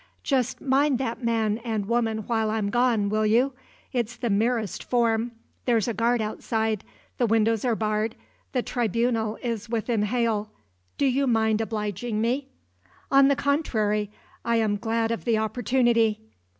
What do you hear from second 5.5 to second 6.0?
there's a